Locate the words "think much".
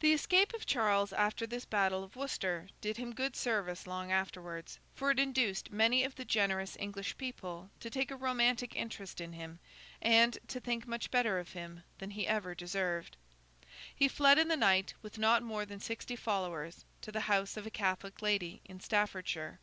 10.60-11.10